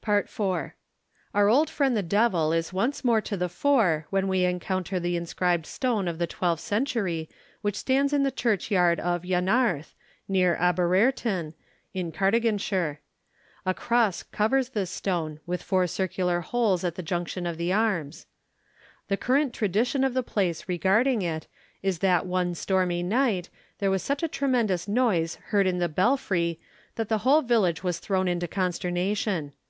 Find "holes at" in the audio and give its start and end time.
16.40-16.94